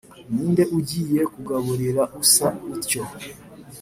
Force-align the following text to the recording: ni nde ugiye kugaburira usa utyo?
ni 0.33 0.43
nde 0.51 0.63
ugiye 0.77 1.21
kugaburira 1.33 2.03
usa 2.21 2.47
utyo? 2.73 3.01